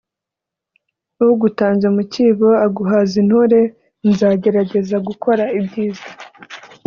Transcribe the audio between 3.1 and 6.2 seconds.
intore nzagerageza gukora ibyiza